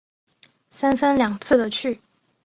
[0.71, 2.01] 三番两次的去